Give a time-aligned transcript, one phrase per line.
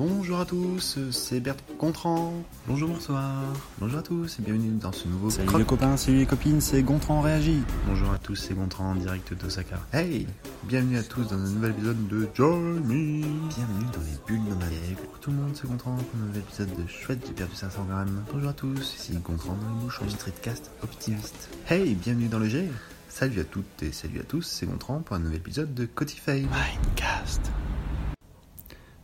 [0.00, 2.32] Bonjour à tous, c'est Bert Gontran.
[2.66, 3.34] Bonjour, bonsoir.
[3.78, 6.82] Bonjour à tous et bienvenue dans ce nouveau Salut les copains, salut les copines, c'est
[6.82, 7.60] Gontran Réagit.
[7.86, 9.78] Bonjour à tous, c'est Gontran en direct d'Osaka.
[9.92, 10.26] Hey
[10.64, 13.20] Bienvenue à tous dans un nouvel épisode de Join Me.
[13.20, 14.96] Bienvenue dans les bulles nomadiques.
[14.96, 17.84] Coucou tout le monde, c'est Gontran pour un nouvel épisode de Chouette, j'ai perdu 500
[17.84, 18.24] grammes.
[18.32, 21.50] Bonjour à tous, ici Gontran dans les bouches en streetcast optimiste.
[21.68, 22.70] Hey, bienvenue dans le G.
[23.10, 26.46] Salut à toutes et salut à tous, c'est Gontran pour un nouvel épisode de Cotify.
[26.46, 27.50] Mindcast.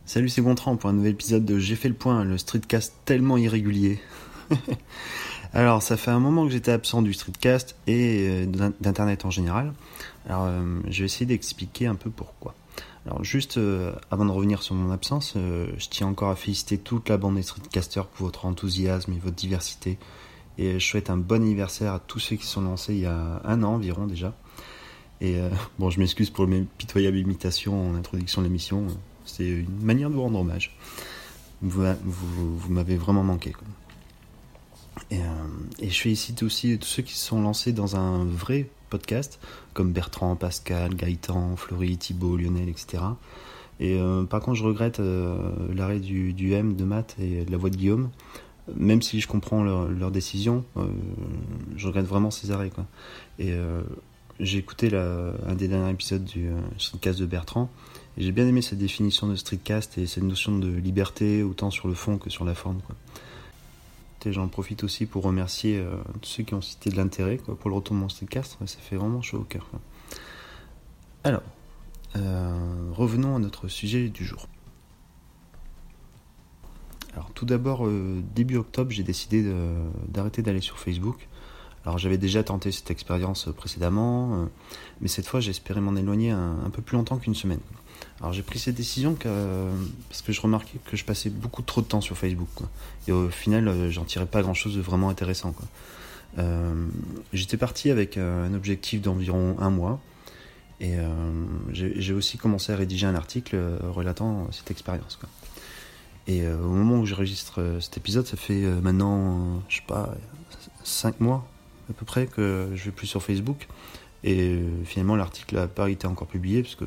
[0.07, 3.35] Salut, c'est Gontran pour un nouvel épisode de J'ai fait le point, le streetcast tellement
[3.35, 3.99] irrégulier.
[5.53, 9.73] Alors, ça fait un moment que j'étais absent du streetcast et euh, d'internet en général.
[10.25, 12.55] Alors, euh, je vais essayer d'expliquer un peu pourquoi.
[13.05, 17.09] Alors, juste euh, avant de revenir sur mon absence, je tiens encore à féliciter toute
[17.09, 19.97] la bande des streetcasters pour votre enthousiasme et votre diversité.
[20.57, 23.41] Et je souhaite un bon anniversaire à tous ceux qui sont lancés il y a
[23.43, 24.33] un an environ déjà.
[25.19, 25.37] Et
[25.79, 28.87] bon, je m'excuse pour mes pitoyables imitations en introduction de l'émission.
[29.27, 30.75] C'est une manière de vous rendre hommage.
[31.61, 33.53] Vous, vous, m'avez vraiment manqué.
[35.11, 35.25] Et, euh,
[35.79, 39.39] et, je félicite aussi tous ceux qui se sont lancés dans un vrai podcast,
[39.73, 43.03] comme Bertrand, Pascal, Gaëtan, Florie, Thibault, Lionel, etc.
[43.79, 47.51] Et euh, par contre, je regrette euh, l'arrêt du, du, M de Matt et de
[47.51, 48.09] la voix de Guillaume.
[48.75, 50.65] Même si je comprends leur, leur décision,
[51.77, 52.69] je regrette vraiment ces arrêts.
[52.69, 52.85] Quoi.
[53.39, 53.53] Et
[54.39, 56.49] j'ai écouté un des derniers épisodes du
[56.91, 57.69] podcast de Bertrand
[58.17, 61.93] j'ai bien aimé cette définition de streetcast et cette notion de liberté, autant sur le
[61.93, 62.81] fond que sur la forme.
[64.25, 67.75] J'en profite aussi pour remercier euh, tous ceux qui ont cité de l'intérêt pour le
[67.75, 68.57] retour de mon streetcast.
[68.65, 69.69] Ça fait vraiment chaud au cœur.
[71.23, 71.43] Alors,
[72.17, 74.49] euh, revenons à notre sujet du jour.
[77.13, 79.49] Alors, tout d'abord, euh, début octobre, j'ai décidé
[80.09, 81.29] d'arrêter d'aller sur Facebook.
[81.87, 84.49] Alors, j'avais déjà tenté cette expérience précédemment,
[84.99, 87.61] mais cette fois, j'espérais m'en éloigner un, peu plus longtemps qu'une semaine.
[88.19, 91.85] Alors j'ai pris cette décision parce que je remarquais que je passais beaucoup trop de
[91.85, 92.49] temps sur Facebook.
[93.07, 95.55] Et au final, euh, j'en tirais pas grand-chose de vraiment intéressant.
[96.37, 96.87] Euh,
[97.31, 100.01] j'étais parti avec un objectif d'environ un mois.
[100.81, 101.07] Et euh,
[101.71, 105.17] j'ai aussi commencé à rédiger un article relatant cette expérience.
[106.27, 110.13] Et au moment où j'enregistre cet épisode, ça fait maintenant, je sais pas,
[110.83, 111.47] 5 mois
[111.89, 113.67] à peu près que je vais plus sur Facebook.
[114.23, 116.85] Et finalement, l'article n'a pas été encore publié parce que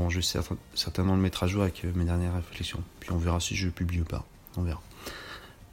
[0.00, 0.42] Bon, je vais
[0.74, 2.82] certainement le mettre à jour avec euh, mes dernières réflexions.
[3.00, 4.24] Puis on verra si je publie ou pas.
[4.56, 4.80] On verra.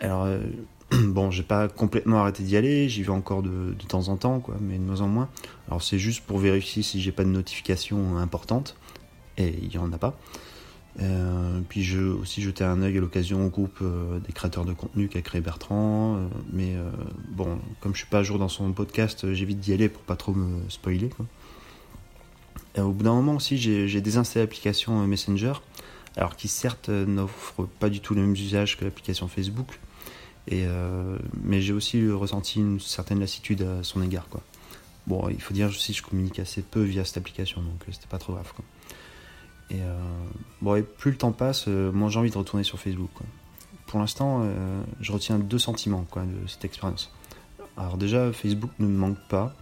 [0.02, 0.42] Alors, euh,
[0.92, 2.90] bon, j'ai pas complètement arrêté d'y aller.
[2.90, 5.30] J'y vais encore de, temps en temps, quoi, mais de moins en moins.
[5.70, 8.76] Alors, c'est juste pour vérifier si j'ai pas de notifications importantes.
[9.38, 10.18] Et il y en a pas.
[11.00, 13.84] Euh, puis je aussi jeter un œil à l'occasion au groupe
[14.25, 16.30] des créateurs de contenu qu'a créé Bertrand.
[16.52, 16.75] mais
[17.30, 20.16] bon, comme je suis pas à jour dans son podcast, j'évite d'y aller pour pas
[20.16, 21.09] trop me spoiler.
[22.78, 25.53] Euh, au bout d'un moment aussi, j'ai désinstallé l'application euh, Messenger,
[26.16, 29.80] alors qui certes euh, n'offre pas du tout le même usage que l'application Facebook,
[31.44, 34.28] mais j'ai aussi ressenti une certaine lassitude à son égard.
[35.06, 38.07] Bon, il faut dire aussi que je communique assez peu via cette application, donc c'était
[38.07, 38.53] pas trop grave.
[39.70, 39.80] Et,
[40.62, 43.12] bon, plus le temps passe, moins j'ai envie de retourner sur Facebook.
[43.86, 44.48] Pour l'instant,
[45.02, 47.12] je retiens deux sentiments de cette expérience.
[47.76, 49.54] Alors déjà, Facebook ne me manque pas,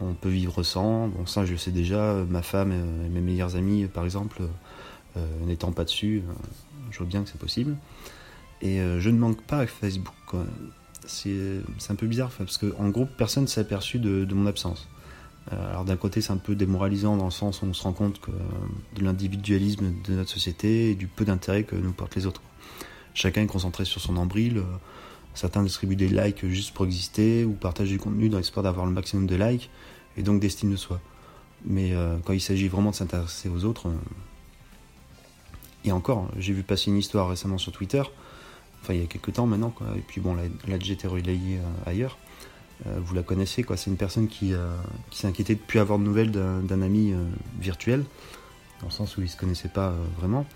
[0.00, 1.08] on peut vivre sans.
[1.08, 2.14] Bon, ça, je le sais déjà.
[2.28, 4.42] Ma femme et mes meilleurs amis, par exemple,
[5.16, 6.32] euh, n'étant pas dessus, euh,
[6.90, 7.76] je vois bien que c'est possible.
[8.60, 10.14] Et euh, je ne manque pas à Facebook.
[11.06, 14.88] C'est un peu bizarre parce qu'en groupe, personne ne s'est aperçu de, mon absence.
[15.50, 18.20] Alors d'un côté, c'est un peu démoralisant dans le sens où on se rend compte
[18.20, 22.42] que, de l'individualisme de notre société et du peu d'intérêt que nous portent les autres.
[23.14, 24.62] Chacun est concentré sur son nombril.
[25.34, 28.92] Certains distribuent des likes juste pour exister ou partagent du contenu dans l'espoir d'avoir le
[28.92, 29.70] maximum de likes
[30.16, 31.00] et donc d'estime de soi.
[31.64, 33.96] Mais euh, quand il s'agit vraiment de s'intéresser aux autres, euh,
[35.84, 38.02] et encore, j'ai vu passer une histoire récemment sur Twitter,
[38.82, 40.42] enfin il y a quelques temps maintenant, et puis bon, là,
[40.80, 42.18] j'ai été relayée euh, ailleurs.
[42.84, 43.76] Vous la connaissez, quoi.
[43.76, 44.52] C'est une personne qui,
[45.10, 47.12] qui s'est inquiétée de ne plus avoir de nouvelles d'un ami
[47.60, 48.04] virtuel,
[48.80, 50.46] dans le sens où il ne se connaissait pas vraiment.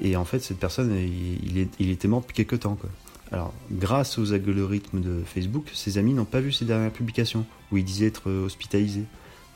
[0.00, 2.90] Et en fait, cette personne, il, était mort depuis quelques temps, quoi.
[3.30, 7.76] Alors, grâce aux algorithmes de Facebook, ses amis n'ont pas vu ses dernières publications où
[7.76, 9.04] il disait être hospitalisé.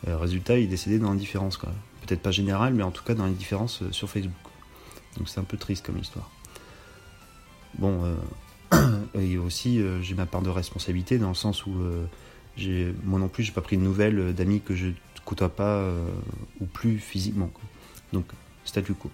[0.08, 1.58] Euh, résultat, il est décédé dans l'indifférence.
[2.06, 4.34] Peut-être pas général, mais en tout cas dans l'indifférence euh, sur Facebook.
[5.16, 6.30] Donc c'est un peu triste comme histoire.
[7.78, 8.14] Bon, euh,
[9.14, 11.72] et aussi j'ai ma part de responsabilité dans le sens où
[13.04, 14.88] moi non plus j'ai pas pris de nouvelles d'amis que je
[15.24, 15.84] côtoie pas
[16.60, 17.50] ou plus physiquement.
[18.12, 18.26] Donc
[18.64, 19.10] statu quo.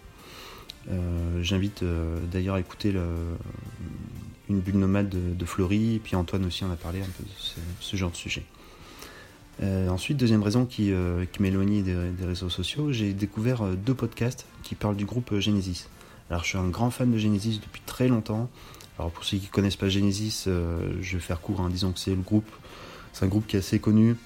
[1.42, 1.84] J'invite
[2.30, 2.92] d'ailleurs à écouter
[4.48, 7.24] une bulle nomade de, de Fleury, et puis Antoine aussi en a parlé un peu
[7.24, 7.30] de
[7.80, 8.44] ce, genre de sujet.
[9.62, 14.46] Euh, ensuite, deuxième raison qui, euh, m'éloignait des, réseaux sociaux, j'ai découvert euh, deux podcasts
[14.62, 15.86] qui parlent du groupe Genesis.
[16.30, 18.50] Alors je suis un grand fan de Genesis depuis très longtemps.
[18.98, 21.70] Alors pour ceux qui connaissent pas Genesis, euh, je vais faire court, hein.
[21.70, 22.50] disons que c'est le groupe,
[23.12, 24.16] c'est un groupe qui est assez connu,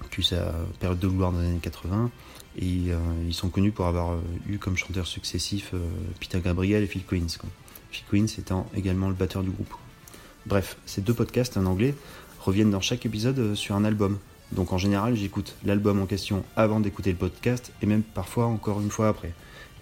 [0.00, 2.10] a sa période de gloire dans les années 80,
[2.56, 5.72] et euh, ils sont connus pour avoir euh, eu comme chanteurs successifs
[6.20, 7.36] Peter Gabriel et Phil Collins.
[7.38, 7.50] quoi.
[7.90, 9.74] Phil Collins étant également le batteur du groupe.
[10.46, 11.96] Bref, ces deux podcasts en anglais
[12.40, 14.18] reviennent dans chaque épisode sur un album.
[14.52, 18.80] Donc en général, j'écoute l'album en question avant d'écouter le podcast, et même parfois encore
[18.80, 19.32] une fois après.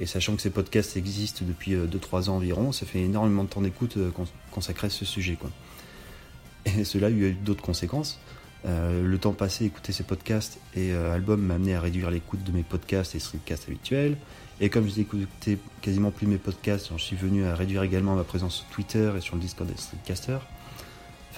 [0.03, 3.61] Et sachant que ces podcasts existent depuis 2-3 ans environ, ça fait énormément de temps
[3.61, 5.39] d'écoute euh, cons- consacré à ce sujet.
[6.67, 8.19] Et cela a eu d'autres conséquences.
[8.67, 12.11] Euh, le temps passé à écouter ces podcasts et euh, albums m'a amené à réduire
[12.11, 14.17] l'écoute de mes podcasts et streetcasts habituels.
[14.61, 18.25] Et comme je n'écoutais quasiment plus mes podcasts, j'en suis venu à réduire également ma
[18.25, 20.45] présence sur Twitter et sur le Discord des streetcasters.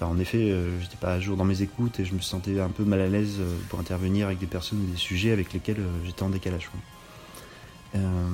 [0.00, 2.68] En effet, euh, j'étais pas à jour dans mes écoutes et je me sentais un
[2.70, 5.80] peu mal à l'aise euh, pour intervenir avec des personnes ou des sujets avec lesquels
[5.80, 6.68] euh, j'étais en décalage.
[7.94, 8.28] Euh,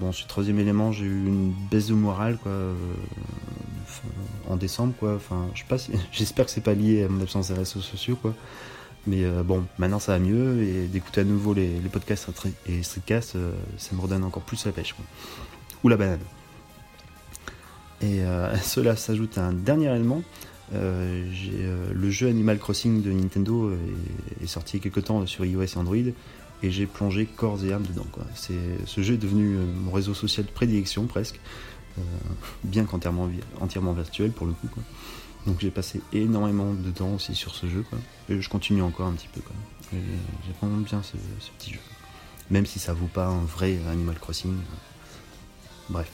[0.00, 2.74] bon, ce troisième élément, j'ai eu une baisse de morale quoi, euh,
[4.48, 4.94] en décembre.
[4.98, 5.14] Quoi.
[5.14, 5.76] Enfin, je sais pas
[6.12, 8.16] j'espère que c'est pas lié à mon absence des réseaux sociaux.
[8.20, 8.34] Quoi.
[9.06, 12.28] Mais euh, bon, maintenant ça va mieux et d'écouter à nouveau les, podcasts
[12.66, 14.94] et streetcasts, euh, ça me redonne encore plus la pêche.
[14.94, 15.04] Quoi.
[15.84, 16.20] Ou la banane.
[18.00, 20.22] Et à cela s'ajoute un dernier élément.
[20.72, 25.44] Le jeu Animal Crossing de Nintendo est, est sorti il y a quelques temps sur
[25.44, 25.96] iOS et Android
[26.62, 28.06] et j'ai plongé corps et âme dedans.
[28.12, 28.24] Quoi.
[28.34, 31.38] Ce jeu est devenu euh, mon réseau social de prédilection presque,
[31.98, 32.02] euh,
[32.64, 34.68] bien qu'entièrement vi- entièrement virtuel pour le coup.
[35.46, 37.84] Donc j'ai passé énormément de temps aussi sur ce jeu.
[38.28, 39.40] Et je continue encore un petit peu.
[39.92, 39.98] J'ai
[40.60, 41.16] vraiment bien ce,
[41.58, 41.80] petit jeu.
[42.50, 44.54] Même si ça vaut pas un vrai Animal Crossing.
[45.88, 46.10] Bref.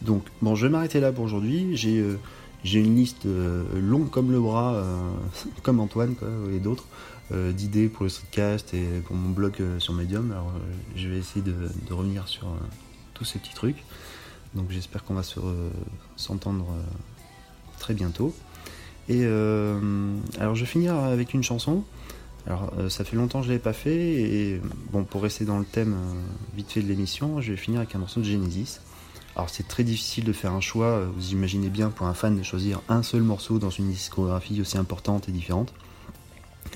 [0.00, 1.76] Donc, bon, je vais m'arrêter là pour aujourd'hui.
[1.76, 2.18] J'ai euh,
[2.64, 4.98] j'ai une liste euh, longue comme le bras, euh,
[5.62, 6.14] comme Antoine
[6.52, 6.86] et d'autres,
[7.32, 10.30] euh, d'idées pour le streetcast et pour mon blog sur Medium.
[10.32, 10.52] Alors,
[10.96, 11.54] je vais essayer de,
[11.92, 12.46] revenir sur
[13.14, 13.82] tous ces petits trucs.
[14.54, 15.70] Donc, j'espère qu'on va se re-
[16.16, 16.66] s'entendre
[17.78, 18.34] très bientôt.
[19.08, 21.84] Et alors, je vais finir avec une chanson.
[22.46, 24.60] Alors, ça fait longtemps que je l'avais pas fait et
[24.92, 25.96] bon, pour rester dans le thème
[26.56, 28.80] vite fait de l'émission, je vais finir avec un morceau de Genesis.
[29.36, 32.42] Alors c'est très difficile de faire un choix, vous imaginez bien pour un fan de
[32.42, 35.72] choisir un seul morceau dans une discographie aussi importante et différente.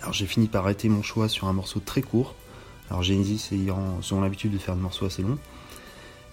[0.01, 2.35] Alors j'ai fini par arrêter mon choix sur un morceau très court.
[2.91, 5.39] Alors Genesis ayant ont l'habitude de faire des morceaux assez longs.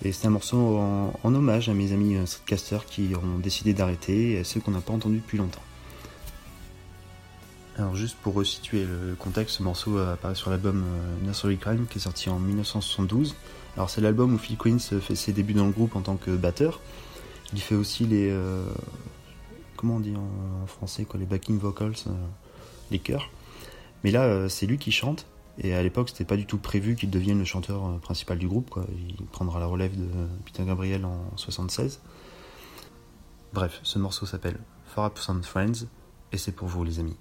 [0.04, 4.34] Et c'est un morceau en, hommage à mes amis euh, streetcasters qui ont décidé d'arrêter
[4.34, 5.62] et ceux qu'on n'a pas entendus depuis longtemps.
[7.78, 12.00] Alors juste pour resituer le contexte, ce morceau apparaît sur l'album euh, Nursery Crime qui
[12.00, 13.36] est sorti en 1972.
[13.76, 16.32] Alors c'est l'album où Phil Collins fait ses débuts dans le groupe en tant que
[16.32, 16.80] batteur.
[17.54, 18.66] Il fait aussi les euh,
[19.76, 22.12] comment on dit en, français quoi, les backing vocals, euh,
[22.92, 23.30] les chœurs.
[24.04, 25.26] Mais là euh, c'est lui qui chante
[25.58, 28.70] et à l'époque c'était pas du tout prévu qu'il devienne le chanteur principal du groupe
[28.70, 28.86] quoi.
[29.08, 30.08] Il prendra la relève de
[30.46, 32.02] Peter Gabriel en 76.
[33.54, 35.88] Bref, ce morceau s'appelle For Up Some Friends
[36.32, 37.18] et c'est pour vous les amis.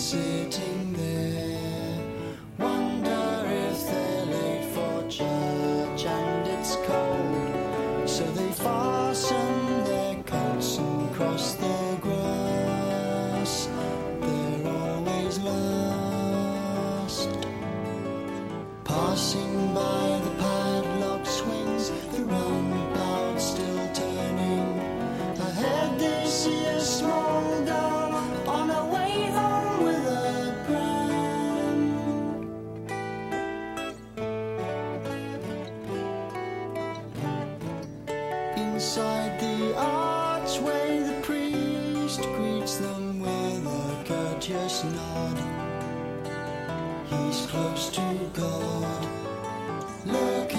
[0.00, 2.00] Sitting there.
[2.58, 11.12] Wonder if they're late for church and it's cold, so they fasten their coats and
[11.12, 13.68] cross the grass.
[14.22, 17.28] They're always last.
[18.84, 19.69] Passing
[38.80, 45.36] Inside the archway, the priest greets them with a courteous nod.
[47.10, 49.06] He's close to God,
[50.06, 50.49] back